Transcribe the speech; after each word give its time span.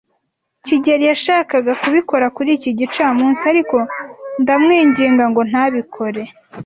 kigeli 0.65 1.03
yashakaga 1.11 1.71
kubikora 1.81 2.25
kuri 2.35 2.49
iki 2.57 2.71
gicamunsi, 2.79 3.43
ariko 3.51 3.77
ndamwinginga 4.41 5.23
ngo 5.31 5.41
ntabikore. 5.49 6.21